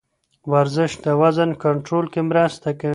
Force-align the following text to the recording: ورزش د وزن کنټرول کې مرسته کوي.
ورزش 0.51 0.91
د 1.05 1.07
وزن 1.21 1.49
کنټرول 1.63 2.05
کې 2.13 2.21
مرسته 2.29 2.69
کوي. 2.79 2.89